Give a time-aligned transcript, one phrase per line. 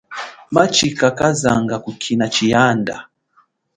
[0.55, 2.95] Matshika kazanga kukina tshiyanda.